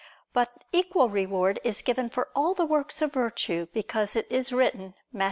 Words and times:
But 0.33 0.63
equal 0.71 1.09
reward 1.11 1.59
is 1.63 1.83
given 1.83 2.09
for 2.09 2.29
all 2.35 2.55
the 2.55 2.65
works 2.65 3.03
of 3.03 3.13
virtue; 3.13 3.67
because 3.71 4.15
it 4.15 4.25
is 4.31 4.51
written 4.51 4.95
(Matt. 5.13 5.19